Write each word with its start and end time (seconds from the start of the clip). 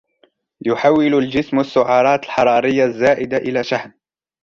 يحول 0.65 1.15
الجسم 1.15 1.59
السعرات 1.59 2.23
الحرارية 2.25 2.85
الزائدة 2.85 3.37
إلى 3.37 3.63
شحم. 3.63 3.91